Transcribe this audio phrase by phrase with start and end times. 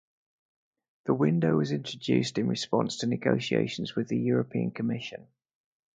[1.05, 5.27] The window was introduced in response to negotiations with the European Commission.